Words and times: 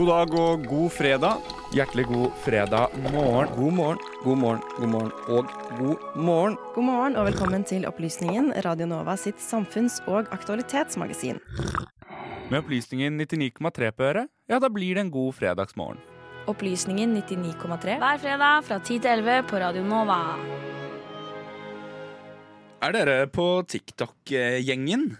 God 0.00 0.08
dag 0.08 0.30
og 0.40 0.62
god 0.64 0.92
fredag. 0.96 1.48
Hjertelig 1.76 2.06
god 2.08 2.36
fredag 2.40 2.94
morgen. 3.12 3.50
God 3.52 3.74
morgen, 3.76 3.98
god 4.24 4.38
morgen, 4.40 4.62
god 4.78 4.88
morgen 4.88 5.10
og 5.28 5.50
god 5.76 6.16
morgen. 6.16 6.56
God 6.74 6.86
morgen 6.86 7.18
og 7.20 7.26
velkommen 7.26 7.66
til 7.68 7.84
Opplysningen, 7.84 8.48
Radio 8.64 8.88
Nova 8.88 9.18
sitt 9.20 9.36
samfunns- 9.44 10.00
og 10.08 10.32
aktualitetsmagasin. 10.32 11.42
Med 12.48 12.62
opplysningen 12.62 13.20
99,3 13.20 13.92
på 13.92 14.08
øret, 14.08 14.32
ja, 14.48 14.56
da 14.56 14.72
blir 14.72 14.96
det 14.96 15.04
en 15.04 15.12
god 15.12 15.36
fredagsmorgen. 15.36 16.00
Opplysningen 16.48 17.12
99,3. 17.20 18.00
Hver 18.00 18.24
fredag 18.24 18.64
fra 18.70 18.80
10 18.80 18.98
til 19.04 19.10
11 19.20 19.42
på 19.52 19.60
Radio 19.60 19.84
Nova. 19.84 20.22
Er 22.80 22.96
dere 22.96 23.26
på 23.28 23.50
TikTok-gjengen? 23.68 25.10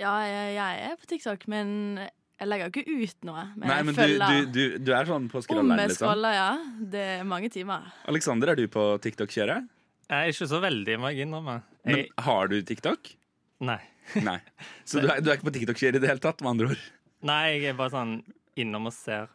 Ja, 0.00 0.16
jeg, 0.24 0.88
er 0.88 0.96
på 0.96 1.10
TikTok, 1.10 1.44
men 1.50 1.98
jeg 2.38 2.48
legger 2.48 2.68
jo 2.68 2.82
ikke 2.82 2.96
ut 3.02 3.26
noe. 3.26 3.44
Men 3.56 3.66
Nei, 3.70 3.78
men 3.82 3.94
jeg 3.94 3.98
følger 3.98 4.28
du, 4.30 4.52
du, 4.54 4.78
du 4.86 4.92
er 4.94 5.08
sånn 5.08 5.26
på 5.30 5.40
Om 5.40 5.44
scrolleren, 5.46 5.82
jeg 5.82 5.90
liksom? 5.92 6.06
scroller, 6.06 6.36
ja. 6.38 6.50
Det 6.94 7.04
er 7.18 7.24
mange 7.26 7.50
timer. 7.54 7.88
Alexander, 8.10 8.52
er 8.52 8.60
du 8.60 8.68
på 8.70 8.84
TikTok-kjøret? 9.02 9.66
Jeg 10.08 10.18
er 10.24 10.32
ikke 10.32 10.48
så 10.48 10.60
veldig, 10.62 10.94
i 11.10 11.22
innrømme. 11.24 11.56
Men 11.84 11.96
Jeg, 11.98 12.08
har 12.28 12.48
du 12.52 12.60
TikTok? 12.62 13.14
nei. 13.60 13.80
Nei. 14.24 14.38
Så 14.88 15.02
du 15.02 15.08
er, 15.10 15.18
du 15.20 15.28
er 15.28 15.36
ikke 15.36 15.50
på 15.50 15.56
TikTok-kjøret 15.58 15.98
i 15.98 16.00
det 16.00 16.08
hele 16.08 16.22
tatt, 16.22 16.40
med 16.40 16.54
andre 16.54 16.70
ord? 16.72 16.86
nei, 17.28 17.58
jeg 17.58 17.72
er 17.72 17.76
bare 17.76 17.92
sånn 17.92 18.14
innom 18.56 18.86
og 18.88 18.94
ser 18.94 19.26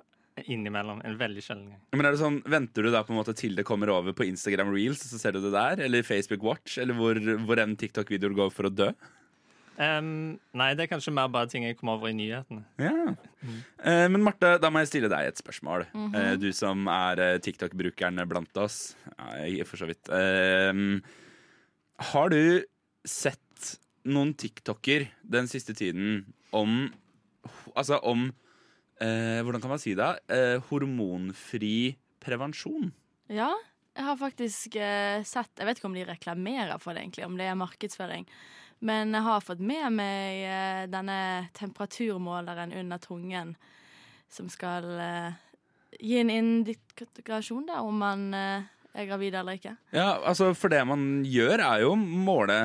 innimellom. 0.50 1.02
En 1.06 1.18
veldig 1.20 1.44
sjelden 1.46 1.68
gang. 1.76 1.82
Men 1.94 2.08
er 2.08 2.16
det 2.16 2.22
sånn, 2.24 2.40
Venter 2.50 2.88
du 2.88 2.90
da 2.94 3.04
på 3.06 3.14
en 3.14 3.20
måte 3.20 3.36
til 3.38 3.54
det 3.60 3.66
kommer 3.68 3.92
over 3.94 4.16
på 4.18 4.26
Instagram 4.26 4.72
Reels, 4.74 5.04
så 5.12 5.20
ser 5.22 5.36
du 5.36 5.44
det 5.44 5.52
der? 5.54 5.84
Eller 5.86 6.06
Facebook 6.08 6.42
Watch? 6.48 6.80
Eller 6.82 6.98
hvor, 6.98 7.20
hvor 7.46 7.62
enn 7.62 7.76
TikTok-videoer 7.78 8.34
går 8.40 8.56
for 8.56 8.70
å 8.70 8.74
dø? 8.74 8.90
Em, 9.82 10.36
nei, 10.54 10.68
det 10.78 10.86
er 10.86 10.90
kanskje 10.92 11.14
mer 11.16 11.32
bare 11.34 11.50
ting 11.50 11.66
jeg 11.66 11.78
kommer 11.80 11.98
over 11.98 12.12
i 12.12 12.18
nyhetene. 12.18 12.62
Ja. 12.82 13.16
Eh, 13.82 14.06
men 14.12 14.22
Marte, 14.26 14.54
da 14.62 14.70
må 14.70 14.84
jeg 14.84 14.92
stille 14.92 15.10
deg 15.12 15.32
et 15.32 15.42
spørsmål. 15.42 15.88
eh, 16.14 16.36
du 16.42 16.52
som 16.56 16.86
er 16.92 17.22
eh, 17.24 17.40
TikTok-brukeren 17.42 18.22
blant 18.30 18.62
oss. 18.62 18.96
Nei, 19.18 19.64
for 19.66 19.82
så 19.82 19.90
vidt. 19.90 20.12
Uh, 20.14 21.02
har 22.14 22.30
du 22.34 22.64
sett 23.08 23.74
noen 24.06 24.34
TikToker 24.38 25.08
den 25.24 25.50
siste 25.52 25.76
tiden 25.78 26.26
om 26.52 26.92
Altså 27.76 27.98
om 28.08 28.30
eh, 29.04 29.40
Hvordan 29.44 29.60
kan 29.60 29.72
man 29.74 29.80
si 29.82 29.92
det? 30.00 30.08
Eh, 30.32 30.62
hormonfri 30.70 31.98
prevensjon. 32.24 32.94
Ja, 33.28 33.50
jeg 33.98 34.06
har 34.08 34.16
faktisk 34.16 34.78
sett 35.28 35.60
Jeg 35.60 35.68
vet 35.68 35.80
ikke 35.80 35.90
om 35.90 35.98
de 35.98 36.06
reklamerer 36.08 36.80
for 36.80 36.96
det, 36.96 37.04
egentlig, 37.04 37.26
om 37.28 37.36
det 37.36 37.50
er 37.50 37.60
markedsføring. 37.60 38.24
Men 38.84 39.16
jeg 39.16 39.24
har 39.24 39.44
fått 39.44 39.64
med 39.64 39.96
meg 39.96 40.44
eh, 40.44 40.84
denne 40.92 41.18
temperaturmåleren 41.56 42.74
under 42.82 43.00
tungen, 43.00 43.54
som 44.32 44.50
skal 44.52 44.88
eh, 45.00 45.38
gi 46.04 46.20
en 46.20 46.32
indikasjon 46.34 47.70
da, 47.70 47.80
om 47.86 48.02
man 48.04 48.26
eh, 48.36 48.66
er 48.92 49.08
gravid 49.08 49.38
eller 49.40 49.60
ikke. 49.60 49.78
Ja, 49.96 50.18
altså 50.20 50.52
For 50.58 50.74
det 50.74 50.84
man 50.90 51.24
gjør, 51.24 51.64
er 51.64 51.86
jo 51.86 51.94
å 51.94 52.02
måle 52.02 52.60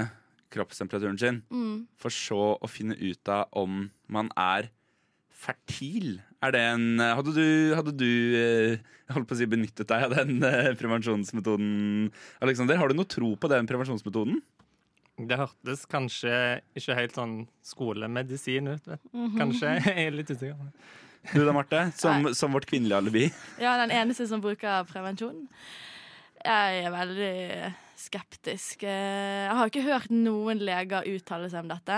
kroppstemperaturen 0.51 1.21
sin. 1.21 1.41
Mm. 1.55 1.87
For 2.01 2.15
så 2.15 2.57
å 2.57 2.73
finne 2.73 2.99
ut 2.99 3.31
av 3.31 3.47
om 3.61 3.87
man 4.11 4.33
er 4.35 4.73
fertil. 5.39 6.19
Er 6.43 6.51
det 6.55 6.67
en 6.73 6.99
Hadde 6.99 7.31
du, 7.37 7.47
hadde 7.79 7.95
du 7.95 8.09
jeg 8.09 9.15
holdt 9.15 9.29
på 9.31 9.37
å 9.37 9.39
si, 9.39 9.47
benyttet 9.47 9.87
deg 9.91 10.09
av 10.09 10.19
den 10.19 10.43
prevensjonsmetoden, 10.81 12.09
Alexander? 12.43 12.81
Har 12.81 12.91
du 12.91 12.99
noe 12.99 13.07
tro 13.07 13.37
på 13.39 13.51
den 13.53 13.71
prevensjonsmetoden? 13.71 14.41
Det 15.19 15.37
hørtes 15.41 15.83
kanskje 15.91 16.33
ikke 16.79 16.95
helt 16.95 17.17
sånn 17.19 17.35
skolemedisin 17.67 18.69
ut. 18.71 18.85
vet. 18.87 19.03
Kanskje. 19.39 19.75
Jeg 19.89 20.07
er 20.07 20.15
litt 20.15 20.31
usikker. 20.31 20.71
Du 21.35 21.43
da, 21.45 21.53
Marte? 21.53 21.81
Som, 21.99 22.29
som 22.39 22.55
vårt 22.55 22.69
kvinnelige 22.71 23.01
alibi. 23.03 23.25
Ja, 23.61 23.75
den 23.81 23.91
eneste 23.91 24.29
som 24.31 24.41
bruker 24.45 24.85
prevensjon. 24.89 25.49
Jeg 26.47 26.85
er 26.87 26.93
veldig 26.95 27.73
skeptisk. 27.99 28.85
Eh, 28.87 29.49
Jeg 29.49 29.57
har 29.59 29.67
ikke 29.73 29.83
hørt 29.83 30.13
noen 30.15 30.61
leger 30.63 31.03
uttale 31.11 31.49
seg 31.51 31.65
om 31.65 31.73
dette. 31.73 31.97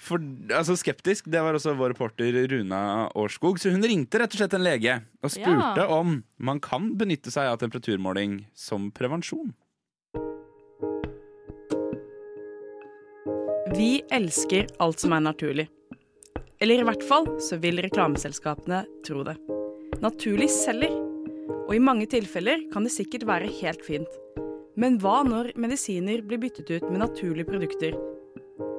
For, 0.00 0.22
altså 0.56 0.74
Skeptisk 0.80 1.28
det 1.30 1.42
var 1.44 1.54
også 1.58 1.74
vår 1.76 1.92
reporter 1.92 2.32
Runa 2.50 3.10
Årskog. 3.20 3.60
Så 3.60 3.70
hun 3.74 3.84
ringte 3.84 4.18
rett 4.22 4.32
og 4.32 4.40
slett 4.40 4.56
en 4.56 4.64
lege 4.64 4.96
og 5.20 5.30
spurte 5.36 5.84
Ja. 5.84 5.90
om 5.92 6.22
man 6.40 6.60
kan 6.64 6.94
benytte 6.98 7.30
seg 7.34 7.52
av 7.52 7.60
temperaturmåling 7.60 8.46
som 8.56 8.88
prevensjon. 8.96 9.52
Vi 13.76 14.02
elsker 14.10 14.68
alt 14.78 15.00
som 15.02 15.12
er 15.16 15.22
naturlig. 15.24 15.64
Eller 16.62 16.78
i 16.78 16.84
hvert 16.86 17.02
fall 17.08 17.24
så 17.42 17.56
vil 17.58 17.80
reklameselskapene 17.82 18.84
tro 19.06 19.24
det. 19.26 19.34
Naturlig 19.98 20.46
selger. 20.54 20.94
Og 21.64 21.72
i 21.74 21.80
mange 21.82 22.06
tilfeller 22.12 22.68
kan 22.70 22.86
det 22.86 22.92
sikkert 22.94 23.26
være 23.26 23.50
helt 23.58 23.82
fint. 23.82 24.20
Men 24.78 25.00
hva 25.02 25.24
når 25.26 25.50
medisiner 25.58 26.22
blir 26.22 26.38
byttet 26.44 26.70
ut 26.70 26.86
med 26.86 27.02
naturlige 27.02 27.48
produkter? 27.50 27.98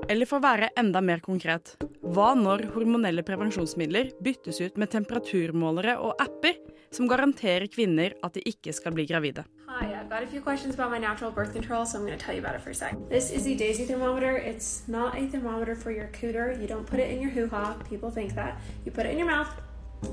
Eller 0.07 0.29
for 0.29 0.39
å 0.39 0.45
være 0.45 0.71
enda 0.79 1.01
mer 1.03 1.19
konkret, 1.25 1.73
hva 2.15 2.31
når 2.39 2.69
hormonelle 2.77 3.25
prevensjonsmidler 3.27 4.13
byttes 4.23 4.61
ut 4.63 4.79
med 4.79 4.93
temperaturmålere 4.95 5.97
og 5.99 6.23
apper 6.23 6.55
som 6.95 7.07
garanterer 7.11 7.67
kvinner 7.67 8.15
at 8.23 8.33
de 8.33 8.43
ikke 8.47 8.73
skal 8.73 8.95
bli 8.95 9.05
gravide? 9.09 9.43
Hi, 9.67 9.91
I've 9.93 10.09
got 10.09 10.23
a 10.23 10.27
few 10.27 10.41
questions 10.41 10.75
about 10.75 10.91
my 10.91 10.97
natural 10.97 11.31
birth 11.31 11.51
control, 11.51 11.85
so 11.85 11.99
I'm 11.99 12.05
going 12.05 12.17
to 12.17 12.23
tell 12.23 12.33
you 12.33 12.39
about 12.39 12.55
it 12.55 12.61
for 12.61 12.69
a 12.69 12.75
sec. 12.75 12.95
This 13.09 13.31
is 13.31 13.43
the 13.43 13.55
Daisy 13.55 13.85
thermometer. 13.85 14.37
It's 14.37 14.87
not 14.87 15.17
a 15.17 15.27
thermometer 15.27 15.75
for 15.75 15.91
your 15.91 16.07
cooter. 16.13 16.59
You 16.61 16.67
don't 16.67 16.85
put 16.85 16.99
it 16.99 17.11
in 17.11 17.19
your 17.21 17.31
hoo 17.31 17.49
ha. 17.49 17.75
People 17.89 18.09
think 18.09 18.35
that. 18.35 18.61
You 18.85 18.91
put 18.91 19.05
it 19.05 19.11
in 19.11 19.17
your 19.17 19.27
mouth, 19.27 19.49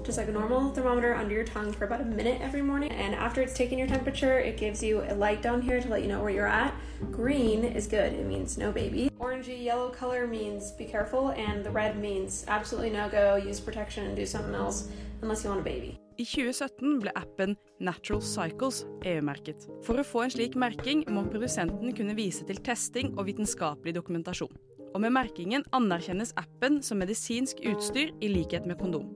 just 0.02 0.18
like 0.18 0.28
a 0.28 0.32
normal 0.32 0.72
thermometer 0.72 1.14
under 1.14 1.32
your 1.32 1.44
tongue 1.44 1.72
for 1.72 1.84
about 1.84 2.00
a 2.00 2.04
minute 2.04 2.40
every 2.40 2.62
morning. 2.62 2.90
And 2.90 3.14
after 3.14 3.40
it's 3.42 3.54
taken 3.54 3.78
your 3.78 3.86
temperature, 3.86 4.40
it 4.40 4.56
gives 4.56 4.82
you 4.82 5.04
a 5.06 5.14
light 5.14 5.42
down 5.42 5.62
here 5.62 5.80
to 5.80 5.88
let 5.88 6.02
you 6.02 6.08
know 6.08 6.20
where 6.20 6.32
you're 6.32 6.48
at. 6.48 6.74
Green 7.12 7.62
is 7.62 7.86
good, 7.86 8.12
it 8.12 8.26
means 8.26 8.58
no 8.58 8.72
baby. 8.72 9.08
Orangey 9.20 9.62
yellow 9.62 9.90
color 9.90 10.26
means 10.26 10.72
be 10.72 10.86
careful, 10.86 11.28
and 11.28 11.62
the 11.62 11.70
red 11.70 11.96
means 12.00 12.44
absolutely 12.48 12.90
no 12.90 13.08
go, 13.08 13.36
use 13.36 13.60
protection, 13.60 14.06
and 14.06 14.16
do 14.16 14.26
something 14.26 14.54
else 14.54 14.88
unless 15.20 15.44
you 15.44 15.50
want 15.50 15.60
a 15.60 15.64
baby. 15.64 16.01
I 16.20 16.24
2017 16.28 16.98
ble 17.00 17.12
appen 17.16 17.54
Natural 17.80 18.20
Cycles 18.24 18.82
EU-merket. 19.08 19.64
For 19.86 19.96
å 19.96 20.04
få 20.04 20.26
en 20.26 20.34
slik 20.34 20.58
merking 20.60 21.06
må 21.12 21.24
produsenten 21.30 21.94
kunne 21.96 22.16
vise 22.18 22.44
til 22.48 22.60
testing 22.64 23.14
og 23.16 23.30
vitenskapelig 23.30 23.94
dokumentasjon. 23.96 24.52
Og 24.92 25.00
med 25.00 25.14
merkingen 25.16 25.64
anerkjennes 25.72 26.34
appen 26.36 26.82
som 26.84 27.00
medisinsk 27.00 27.62
utstyr 27.64 28.12
i 28.20 28.28
likhet 28.28 28.68
med 28.68 28.80
kondom. 28.82 29.08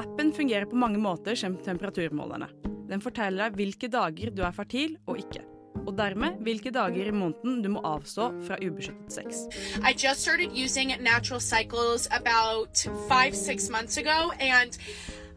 Appen 0.00 0.32
fungerer 0.34 0.66
på 0.66 0.80
mange 0.80 0.98
måter 0.98 1.38
som 1.38 1.54
temperaturmålerne. 1.62 2.50
Den 2.90 3.00
forteller 3.04 3.46
deg 3.46 3.60
hvilke 3.60 3.92
dager 3.92 4.34
du 4.34 4.42
er 4.42 4.56
fertil 4.56 4.98
og 5.06 5.22
ikke. 5.22 5.46
Og 5.86 5.94
dermed 5.98 6.42
hvilke 6.44 6.70
dager 6.74 7.08
i 7.08 7.14
måneden 7.14 7.62
du 7.62 7.70
må 7.72 7.80
avstå 7.86 8.28
fra 8.46 8.58
ubeskyttet 8.60 9.14
sex. 9.14 9.46
I 9.82 9.94
just 9.94 10.22
started 10.22 10.52
using 10.52 10.92
Natural 11.00 11.40
Cycles 11.40 12.08
about 12.10 12.86
five, 13.08 13.34
six 13.34 13.70
months 13.70 13.96
ago, 13.96 14.32
and 14.38 14.78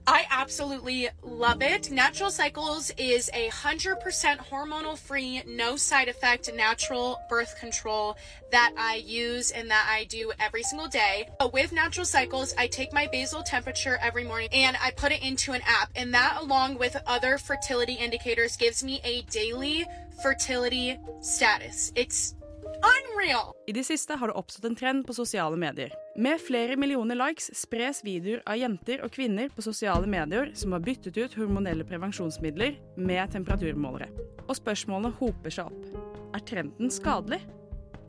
I 0.08 0.26
absolutely 0.30 1.10
love 1.24 1.64
it. 1.64 1.90
Natural 1.90 2.30
Cycles 2.30 2.92
is 2.98 3.30
a 3.34 3.50
100% 3.50 3.98
hormonal 4.38 4.98
free, 4.98 5.42
no 5.48 5.76
side 5.76 6.08
effect 6.08 6.54
natural 6.54 7.20
birth 7.28 7.60
control 7.60 8.16
that 8.52 8.72
I 8.78 8.98
use 8.98 9.50
and 9.50 9.70
that 9.72 9.88
I 9.90 10.04
do 10.06 10.32
every 10.40 10.62
single 10.62 10.88
day. 10.88 11.28
With 11.52 11.72
Natural 11.72 12.06
Cycles, 12.06 12.54
I 12.56 12.68
take 12.68 12.94
my 12.94 13.08
basal 13.12 13.42
temperature 13.42 13.98
every 14.00 14.24
morning 14.24 14.50
and 14.54 14.78
I 14.80 14.92
put 14.92 15.12
it 15.12 15.24
into 15.24 15.54
an 15.54 15.62
app, 15.66 15.90
and 15.96 16.14
that, 16.14 16.38
along 16.40 16.78
with 16.78 16.96
other 17.08 17.38
fertility 17.40 17.94
indicators, 17.94 18.58
gives 18.58 18.84
me 18.84 19.02
a 19.04 19.24
daily 19.24 19.86
fertility 20.22 21.00
status. 21.22 21.92
It's 21.96 22.36
unreal. 22.84 23.56
I 23.68 23.72
det 23.72 23.84
siste 23.86 24.16
har 24.16 24.28
det 24.28 24.34
oppstått 24.34 24.66
en 24.66 24.76
trend 24.76 25.08
på 25.08 25.14
sosiale 25.14 25.58
medier. 25.58 26.05
Med 26.16 26.40
flere 26.40 26.78
millioner 26.80 27.18
likes 27.20 27.50
spres 27.60 27.98
videoer 28.06 28.40
av 28.48 28.56
jenter 28.56 29.02
og 29.04 29.12
kvinner 29.12 29.50
på 29.52 29.64
sosiale 29.66 30.08
medier 30.08 30.54
som 30.56 30.72
har 30.72 30.84
byttet 30.86 31.18
ut 31.18 31.34
hormonelle 31.36 31.84
prevensjonsmidler 31.84 32.78
med 32.96 33.34
temperaturmålere. 33.34 34.08
Og 34.46 34.56
spørsmålene 34.56 35.12
hoper 35.20 35.52
seg 35.52 35.74
opp. 35.74 35.98
Er 36.32 36.46
trenden 36.48 36.94
skadelig? 36.94 37.42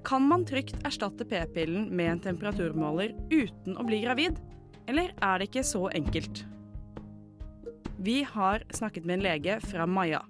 Kan 0.06 0.22
man 0.30 0.46
trygt 0.46 0.78
erstatte 0.86 1.26
p-pillen 1.26 1.88
med 1.90 2.12
en 2.12 2.22
temperaturmåler 2.28 3.10
uten 3.32 3.74
å 3.74 3.86
bli 3.88 4.04
gravid? 4.04 4.38
Eller 4.86 5.10
er 5.18 5.42
det 5.42 5.50
ikke 5.50 5.66
så 5.66 5.88
enkelt? 5.90 6.44
Vi 8.06 8.20
har 8.22 8.62
snakket 8.70 9.02
med 9.02 9.18
en 9.18 9.26
lege 9.26 9.58
fra 9.66 9.82
Maja. 9.90 10.22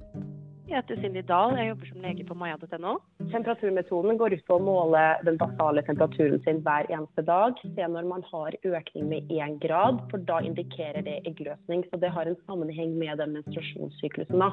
Jeg 0.66 0.80
heter 0.80 0.98
Cindy 0.98 1.20
Dahl, 1.22 1.52
jeg 1.54 1.68
jobber 1.68 1.86
som 1.92 2.00
lege 2.02 2.24
på 2.26 2.34
maja.no. 2.34 2.96
Temperaturmetoden 3.30 4.16
går 4.18 4.34
ut 4.34 4.42
på 4.48 4.56
å 4.56 4.64
måle 4.66 5.02
den 5.22 5.38
basale 5.38 5.84
temperaturen 5.86 6.42
sin 6.42 6.58
hver 6.66 6.88
eneste 6.90 7.22
dag. 7.28 7.60
Se 7.76 7.86
når 7.92 8.08
man 8.10 8.24
har 8.32 8.56
økning 8.66 9.06
med 9.12 9.30
én 9.30 9.60
grad, 9.62 10.02
for 10.10 10.26
da 10.26 10.40
indikerer 10.42 11.06
det 11.06 11.20
eggløsning. 11.30 11.86
Så 11.86 12.02
det 12.02 12.10
har 12.10 12.26
en 12.26 12.38
sammenheng 12.50 12.98
med 12.98 13.22
den 13.22 13.38
menstruasjonssyklusen. 13.38 14.42
Da. 14.42 14.50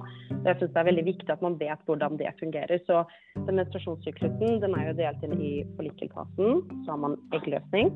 Jeg 0.52 0.62
syns 0.62 0.78
det 0.78 0.84
er 0.84 0.90
veldig 0.92 1.08
viktig 1.10 1.34
at 1.34 1.42
man 1.50 1.58
vet 1.58 1.82
hvordan 1.90 2.22
det 2.22 2.30
fungerer. 2.38 2.86
Så 2.86 3.02
den 3.50 3.64
menstruasjonssyklusen 3.64 4.62
den 4.62 4.78
er 4.78 4.92
jo 4.92 4.98
delt 5.02 5.26
inn 5.26 5.38
i 5.42 5.54
follikelfasen, 5.80 6.62
så 6.86 6.94
har 6.94 7.06
man 7.10 7.18
eggløsning, 7.34 7.90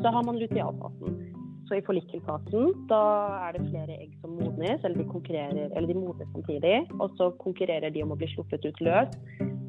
så 0.00 0.16
har 0.16 0.24
man 0.24 0.40
lutealfasen. 0.40 1.43
Så 1.68 1.78
i 1.78 1.84
follikelfasen, 1.86 2.72
da 2.90 3.02
er 3.46 3.56
det 3.56 3.68
flere 3.70 3.96
egg 3.96 4.10
som 4.20 4.34
modnes, 4.36 4.82
eller 4.84 5.00
de 5.00 5.06
konkurrerer, 5.08 5.70
eller 5.72 5.88
de 5.88 5.96
modnes 5.96 6.28
samtidig. 6.34 6.76
Og 6.98 7.14
så 7.18 7.30
konkurrerer 7.40 7.94
de 7.94 8.02
om 8.04 8.12
å 8.12 8.18
bli 8.20 8.28
sluppet 8.34 8.66
ut 8.68 8.82
løs. 8.84 9.16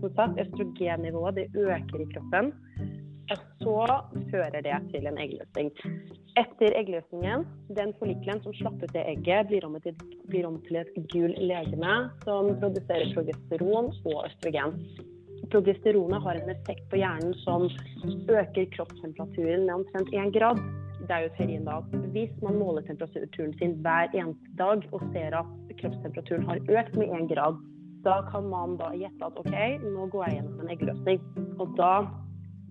Som 0.01 0.11
sagt, 0.17 0.41
østrogennivået 0.43 1.39
det 1.39 1.47
øker 1.55 2.03
i 2.03 2.09
kroppen. 2.11 2.51
Og 3.31 3.39
så 3.63 3.79
fører 4.29 4.61
det 4.61 4.75
til 4.91 5.07
en 5.09 5.17
eggløsning. 5.17 5.71
Etter 6.37 6.75
eggløsningen, 6.77 7.45
den 7.77 7.93
forlikelen 7.97 8.41
som 8.43 8.53
slapp 8.59 8.77
ut 8.83 8.93
det 8.93 9.05
egget, 9.15 9.47
blir 9.49 9.65
om 9.65 9.79
til, 9.81 9.95
blir 10.29 10.45
om 10.45 10.59
til 10.67 10.81
et 10.83 10.91
gul 11.13 11.33
legeme 11.39 11.95
som 12.27 12.51
produserer 12.61 13.15
progesteron 13.15 13.93
og 14.03 14.17
østrogen. 14.27 14.77
Progesteronet 15.53 16.21
har 16.25 16.41
en 16.41 16.51
effekt 16.53 16.85
på 16.91 16.99
hjernen 17.01 17.33
som 17.45 17.69
øker 18.29 18.67
kroppstemperaturen 18.75 19.65
med 19.65 19.77
omtrent 19.79 20.13
1 20.13 20.35
grad. 20.35 20.61
Det 21.05 21.13
er 21.13 21.25
jo 21.27 21.33
teorien 21.37 21.65
da 21.67 21.77
at 21.83 22.11
hvis 22.15 22.33
man 22.41 22.57
måler 22.57 22.81
temperaturen 22.87 23.53
sin 23.59 23.77
hver 23.85 24.09
eneste 24.13 24.53
dag 24.57 24.85
og 24.91 25.03
ser 25.13 25.37
at 25.37 25.73
kroppstemperaturen 25.79 26.47
har 26.49 26.61
økt 26.79 26.95
med 26.97 27.11
én 27.13 27.27
grad, 27.29 27.59
da 28.05 28.19
kan 28.31 28.47
man 28.49 28.77
da 28.79 28.91
gjette 28.97 29.27
at 29.27 29.37
OK, 29.41 29.55
nå 29.83 30.07
går 30.13 30.23
jeg 30.25 30.37
gjennom 30.39 30.61
en 30.63 30.71
eggløsning. 30.73 31.21
Og 31.61 31.75
da 31.77 31.91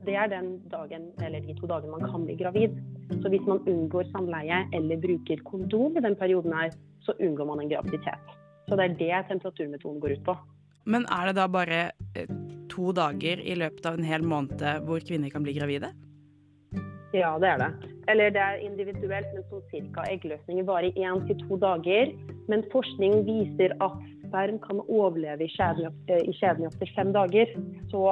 det 0.04 0.16
er 0.20 0.28
den 0.28 0.58
dagen, 0.72 1.06
eller 1.24 1.40
de 1.40 1.54
to 1.56 1.68
dagene 1.70 1.94
man 1.94 2.10
kan 2.10 2.26
bli 2.26 2.36
gravid. 2.40 2.74
Så 3.22 3.30
hvis 3.32 3.46
man 3.48 3.62
unngår 3.70 4.10
samleie 4.12 4.64
eller 4.76 5.00
bruker 5.00 5.40
kondom 5.48 5.96
i 5.96 6.04
den 6.04 6.16
perioden 6.16 6.52
her, 6.52 6.74
så 7.06 7.14
unngår 7.20 7.48
man 7.48 7.62
en 7.62 7.70
graviditet. 7.72 8.34
Så 8.68 8.76
det 8.76 8.84
er 8.84 8.98
det 9.00 9.24
temperaturmetoden 9.30 10.00
går 10.00 10.18
ut 10.18 10.24
på. 10.26 10.36
Men 10.84 11.06
er 11.08 11.30
det 11.30 11.36
da 11.38 11.48
bare 11.48 11.80
eh, 12.16 12.28
to 12.68 12.92
dager 12.92 13.40
i 13.40 13.56
løpet 13.56 13.86
av 13.88 13.98
en 13.98 14.08
hel 14.08 14.24
måned 14.24 14.64
hvor 14.84 15.04
kvinner 15.04 15.32
kan 15.32 15.44
bli 15.44 15.56
gravide? 15.56 15.94
Ja, 17.14 17.36
det 17.40 17.48
er 17.54 17.62
det. 17.62 17.93
Eller 18.08 18.32
det 18.34 18.42
er 18.42 18.64
individuelt, 18.64 19.30
men 19.32 19.46
sånn 19.50 19.64
cirka. 19.70 20.04
Eggløsninger 20.12 20.66
varer 20.68 20.96
én 20.98 21.24
til 21.28 21.38
to 21.46 21.58
dager. 21.62 22.12
Men 22.50 22.64
forskning 22.72 23.22
viser 23.28 23.74
at 23.84 23.96
sperm 24.26 24.60
kan 24.64 24.82
overleve 24.88 25.46
i 25.46 25.52
kjeden 25.54 25.94
i 26.10 26.34
kjeden 26.36 26.64
i 26.64 26.70
opptil 26.70 26.92
fem 26.96 27.12
dager. 27.14 27.50
Så 27.92 28.04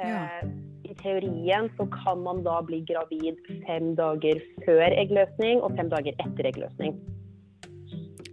eh, 0.00 0.42
i 0.90 0.96
teorien 1.02 1.70
så 1.76 1.86
kan 1.92 2.22
man 2.24 2.44
da 2.46 2.60
bli 2.66 2.82
gravid 2.88 3.40
fem 3.66 3.94
dager 3.98 4.42
før 4.66 4.96
eggløsning 4.96 5.62
og 5.64 5.76
fem 5.78 5.90
dager 5.92 6.16
etter 6.16 6.50
eggløsning. 6.52 6.96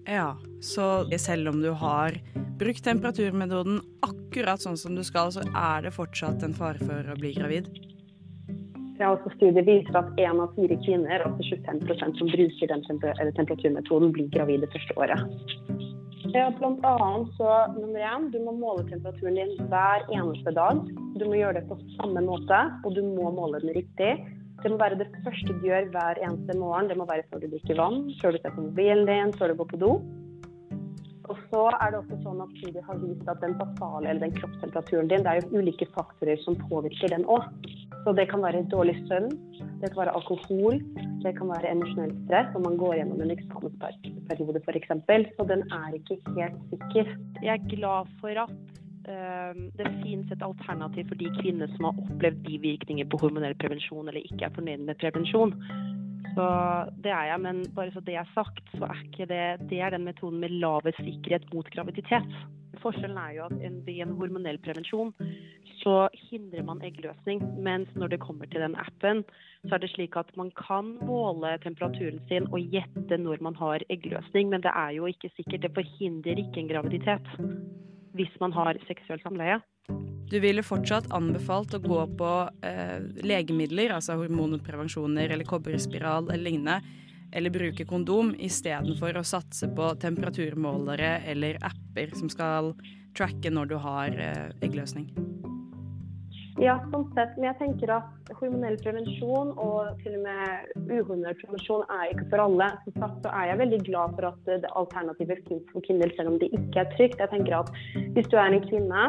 Ja, 0.08 0.38
så 0.64 1.04
selv 1.20 1.52
om 1.52 1.60
du 1.60 1.74
har 1.76 2.16
brukt 2.58 2.86
temperaturmetoden 2.86 3.82
akkurat 4.08 4.64
sånn 4.64 4.80
som 4.80 4.96
du 4.96 5.04
skal, 5.06 5.34
så 5.36 5.44
er 5.52 5.84
det 5.84 5.98
fortsatt 5.98 6.46
en 6.48 6.56
fare 6.56 6.80
for 6.80 7.12
å 7.12 7.18
bli 7.20 7.34
gravid? 7.36 7.68
Ja, 8.98 9.12
også 9.14 9.30
Studier 9.36 9.66
viser 9.66 9.94
at 10.00 10.08
én 10.18 10.40
av 10.42 10.56
fire 10.58 10.76
kvinner, 10.82 11.22
altså 11.28 11.46
25% 11.54 12.18
som 12.18 12.32
bruker 12.34 12.72
den 12.72 12.86
temperaturmetoden, 13.38 14.14
blir 14.16 14.32
gravide 14.34 14.70
første 14.74 14.98
året. 14.98 15.22
Ja, 16.34 16.48
blant 16.58 16.82
annet 16.86 17.30
så 17.38 17.52
nummer 17.76 18.02
én, 18.04 18.26
du 18.34 18.40
må 18.44 18.56
måle 18.58 18.88
temperaturen 18.90 19.38
din 19.38 19.54
hver 19.70 20.04
eneste 20.10 20.52
dag. 20.58 20.82
Du 21.16 21.28
må 21.28 21.38
gjøre 21.38 21.60
det 21.60 21.68
på 21.70 21.78
samme 21.94 22.26
måte, 22.26 22.64
og 22.84 22.98
du 22.98 23.04
må 23.06 23.30
måle 23.38 23.62
den 23.64 23.76
riktig. 23.78 24.12
Det 24.64 24.74
må 24.74 24.80
være 24.82 24.98
det 25.00 25.08
første 25.22 25.54
du 25.54 25.68
gjør 25.70 25.92
hver 25.94 26.20
eneste 26.26 26.58
morgen. 26.58 26.90
Det 26.90 26.98
må 26.98 27.06
være 27.06 27.28
før 27.30 27.46
du 27.46 27.52
drikker 27.54 27.78
vann, 27.78 28.08
før 28.22 28.34
du 28.34 28.42
ser 28.42 28.56
på 28.56 28.66
mobilen 28.66 29.06
din, 29.06 29.34
før 29.38 29.54
du 29.54 29.62
går 29.62 29.70
på 29.76 29.82
do. 29.86 29.92
Og 31.28 31.40
så 31.52 31.64
er 31.78 31.92
det 31.92 32.00
også 32.02 32.18
sånn 32.24 32.42
at 32.42 32.54
studier 32.58 32.86
har 32.88 33.00
vist 33.04 33.30
at 33.30 33.44
den 33.44 33.58
basale 33.60 34.10
eller 34.10 34.26
den 34.26 34.36
kroppstemperaturen 34.40 35.12
din, 35.12 35.26
det 35.26 35.34
er 35.34 35.44
jo 35.44 35.62
ulike 35.62 35.88
faktorer 35.94 36.40
som 36.44 36.58
påvirker 36.70 37.14
den 37.14 37.28
òg. 37.30 37.46
Så 38.04 38.14
det 38.16 38.28
kan 38.32 38.44
være 38.44 38.64
dårlig 38.72 38.96
søvn, 39.08 39.32
det 39.82 39.90
kan 39.92 40.02
være 40.02 40.16
alkohol, 40.20 40.80
det 41.24 41.34
kan 41.38 41.50
være 41.52 41.72
emosjonell 41.74 42.14
stress 42.26 42.54
når 42.54 42.64
man 42.68 42.78
går 42.82 42.94
gjennom 43.00 43.22
en 43.22 43.36
eksamensperiode 43.36 44.64
f.eks. 44.64 44.92
Så 45.38 45.48
den 45.52 45.64
er 45.80 45.98
ikke 46.00 46.20
helt 46.38 46.62
sikker. 46.72 47.14
Jeg 47.44 47.54
er 47.56 47.70
glad 47.76 48.12
for 48.22 48.42
at 48.46 48.56
øh, 49.12 49.62
det 49.80 49.92
finnes 50.04 50.32
et 50.32 50.48
alternativ 50.50 51.08
for 51.12 51.22
de 51.22 51.30
kvinnene 51.42 51.70
som 51.76 51.90
har 51.90 52.02
opplevd 52.06 52.42
bivirkninger 52.48 53.10
på 53.12 53.22
hormonell 53.22 53.58
prevensjon 53.62 54.08
eller 54.08 54.24
ikke 54.24 54.46
er 54.48 54.58
fornøyd 54.60 54.88
med 54.88 55.00
prevensjon. 55.04 55.56
Så 56.38 56.48
det 57.04 57.12
er 57.12 57.32
jeg, 57.32 57.40
men 57.42 57.64
bare 57.76 57.92
så 57.92 58.02
det 58.06 58.16
er 58.16 58.34
sagt, 58.36 58.62
så 58.78 58.86
er 58.86 59.00
ikke 59.08 59.26
det 59.26 59.70
Det 59.72 59.80
er 59.82 59.90
den 59.90 60.06
metoden 60.06 60.40
med 60.40 60.54
lavest 60.62 61.00
sikkerhet 61.02 61.48
mot 61.54 61.70
graviditet. 61.74 62.30
Forskjellen 62.82 63.20
er 63.22 63.36
jo 63.38 63.46
at 63.48 63.56
ved 63.88 64.02
en 64.04 64.16
hormonell 64.20 64.60
prevensjon 64.64 65.14
så 65.82 65.96
hindrer 66.30 66.66
man 66.68 66.82
eggløsning. 66.86 67.42
Mens 67.64 67.92
når 67.96 68.14
det 68.14 68.22
kommer 68.24 68.50
til 68.50 68.64
den 68.64 68.76
appen, 68.82 69.24
så 69.68 69.78
er 69.78 69.84
det 69.84 69.92
slik 69.94 70.18
at 70.20 70.30
man 70.40 70.52
kan 70.58 70.96
måle 71.06 71.56
temperaturen 71.64 72.20
sin 72.30 72.50
og 72.52 72.60
gjette 72.74 73.20
når 73.22 73.44
man 73.46 73.58
har 73.60 73.86
eggløsning, 73.94 74.52
men 74.54 74.66
det 74.66 74.74
er 74.74 74.98
jo 74.98 75.08
ikke 75.10 75.32
sikkert. 75.36 75.64
Det 75.64 75.76
forhindrer 75.78 76.44
ikke 76.44 76.64
en 76.64 76.72
graviditet 76.74 77.34
hvis 78.18 78.34
man 78.42 78.54
har 78.56 78.80
seksuelt 78.88 79.22
samleie. 79.22 79.60
Du 80.28 80.40
ville 80.44 80.64
fortsatt 80.66 81.08
anbefalt 81.16 81.76
å 81.78 81.80
gå 81.80 82.00
på 82.20 82.32
eh, 82.68 82.98
legemidler, 83.24 83.94
altså 83.96 84.18
hormonprevensjoner 84.20 85.32
eller 85.32 85.48
kobberspiral 85.48 86.28
eller 86.34 86.50
lignende, 86.50 86.82
eller 87.32 87.54
bruke 87.54 87.86
kondom 87.86 88.34
istedenfor 88.36 89.20
å 89.20 89.26
satse 89.28 89.70
på 89.76 89.90
temperaturmålere 90.02 91.18
eller 91.28 91.60
apper 91.66 92.16
som 92.18 92.32
skal 92.32 92.74
tracke 93.18 93.52
når 93.52 93.74
du 93.74 93.78
har 93.82 94.14
eh, 94.22 94.46
eggløsning? 94.66 95.10
Ja, 96.58 96.80
sånn 96.90 97.06
sett. 97.14 97.36
Men 97.38 97.52
jeg 97.52 97.58
tenker 97.60 97.92
at 98.00 98.30
hormonell 98.40 98.80
prevensjon 98.82 99.52
og 99.62 100.00
til 100.02 100.16
og 100.18 100.24
med 100.26 100.88
uhormonell 100.90 101.36
prevensjon 101.38 101.84
er 101.94 102.14
ikke 102.14 102.26
for 102.32 102.46
alle. 102.48 102.72
Som 102.86 102.96
sagt 103.04 103.28
så 103.28 103.34
er 103.42 103.52
jeg 103.52 103.62
veldig 103.62 103.82
glad 103.90 104.16
for 104.18 104.30
at 104.32 104.50
det 104.50 104.72
alternativet 104.82 105.44
finnes 105.50 105.68
for 105.74 105.86
kvinner, 105.86 106.14
selv 106.18 106.34
om 106.34 106.40
det 106.42 106.50
ikke 106.58 106.82
er 106.82 106.90
trygt. 106.96 107.22
Jeg 107.22 107.34
tenker 107.34 107.60
at 107.60 107.70
hvis 108.16 108.32
du 108.32 108.40
er 108.42 108.50
en 108.50 108.66
kvinne 108.66 109.04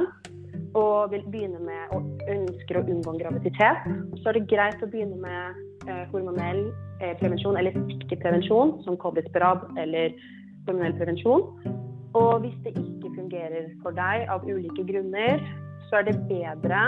og 0.76 1.14
vil 1.14 1.24
begynne 1.32 1.62
med 1.64 1.96
og 1.96 2.28
ønsker 2.28 2.80
å 2.80 2.84
unngå 2.84 3.14
en 3.14 3.22
graviditet, 3.22 3.88
så 4.20 4.28
er 4.28 4.36
det 4.36 4.48
greit 4.52 4.84
å 4.84 4.90
begynne 4.92 5.16
med 5.22 5.40
eh, 5.56 5.64
hormonell 6.12 6.64
eh, 7.00 7.14
prevensjon 7.20 7.58
eller 7.60 7.76
prevensjon, 8.14 8.76
som 8.84 8.98
kobberspiral 9.00 9.64
eller 9.80 10.16
hormonell 10.66 10.96
prevensjon. 10.98 11.46
Og 12.18 12.44
hvis 12.44 12.56
det 12.64 12.74
ikke 12.74 13.14
fungerer 13.14 13.72
for 13.82 13.96
deg 13.96 14.28
av 14.32 14.46
ulike 14.48 14.84
grunner, 14.88 15.42
så 15.88 16.00
er 16.00 16.08
det 16.08 16.18
bedre 16.28 16.78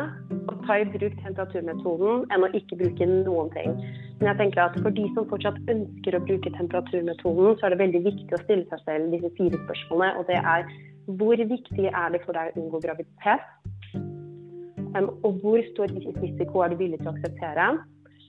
å 0.50 0.54
ta 0.66 0.76
i 0.80 0.86
bruk 0.92 1.14
temperaturmetoden 1.22 2.26
enn 2.34 2.44
å 2.44 2.50
ikke 2.56 2.76
bruke 2.80 3.06
noen 3.08 3.48
ting. 3.54 3.76
Men 4.20 4.28
jeg 4.28 4.38
tenker 4.42 4.62
at 4.66 4.76
for 4.84 4.92
de 4.96 5.06
som 5.16 5.28
fortsatt 5.30 5.56
ønsker 5.72 6.16
å 6.16 6.22
bruke 6.26 6.52
temperaturmetoden, 6.56 7.56
så 7.56 7.66
er 7.66 7.74
det 7.74 7.80
veldig 7.80 8.02
viktig 8.04 8.36
å 8.36 8.42
stille 8.42 8.66
seg 8.68 8.84
selv 8.84 9.14
disse 9.14 9.32
fire 9.38 9.60
spørsmålene. 9.64 10.20
Og 10.20 10.28
det 10.28 10.40
er 10.40 10.68
hvor 11.20 11.44
viktig 11.52 11.86
er 11.88 12.12
det 12.12 12.20
for 12.26 12.36
deg 12.36 12.52
å 12.52 12.60
unngå 12.60 12.82
graviditet? 12.84 13.48
Og 15.24 15.40
hvor 15.40 15.62
stor 15.70 15.92
risiko 15.96 16.64
er 16.64 16.72
du 16.72 16.80
villig 16.82 17.00
til 17.00 17.08
å 17.08 17.14
akseptere? 17.14 17.70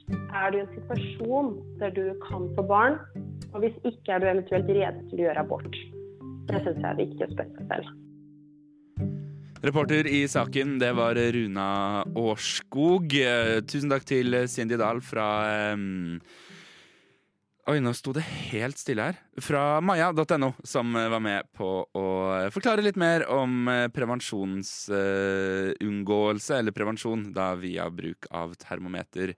Er 0.10 0.52
du 0.52 0.60
i 0.60 0.64
en 0.64 0.72
situasjon 0.76 1.52
der 1.82 1.94
du 1.96 2.04
kan 2.26 2.48
få 2.58 2.66
barn? 2.68 3.00
Og 3.52 3.64
hvis 3.64 3.76
ikke, 3.84 4.16
er 4.16 4.24
du 4.24 4.30
eventuelt 4.30 4.70
rede 4.72 5.04
til 5.10 5.20
å 5.20 5.26
gjøre 5.28 5.44
abort? 5.44 5.82
Det 6.52 6.62
syns 6.64 6.80
jeg 6.80 6.90
er 6.90 7.02
viktig 7.02 7.28
å 7.28 7.34
spørre 7.34 7.58
seg 7.58 7.74
selv. 7.74 7.92
Reporter 9.62 10.08
i 10.10 10.24
saken, 10.26 10.80
det 10.82 10.90
var 10.98 11.20
Runa 11.36 12.02
Årskog. 12.18 13.14
Tusen 13.70 13.94
takk 13.94 14.08
til 14.10 14.34
Cindy 14.50 14.80
Dahl 14.82 15.04
fra 15.06 15.28
Oi, 17.70 17.78
nå 17.78 17.94
sto 17.94 18.10
det 18.10 18.26
helt 18.26 18.74
stille 18.82 19.06
her. 19.06 19.14
Fra 19.38 19.78
maja.no, 19.86 20.58
som 20.66 20.98
var 20.98 21.22
med 21.22 21.46
på 21.54 21.86
å 21.86 22.02
forklare 22.52 22.82
litt 22.82 22.98
mer 23.00 23.22
om 23.30 23.70
prevensjonsunngåelse, 23.94 26.52
uh, 26.52 26.58
eller 26.58 26.72
prevensjon, 26.74 27.32
da 27.36 27.54
via 27.62 27.90
bruk 27.94 28.26
av 28.34 28.56
termometer 28.60 29.36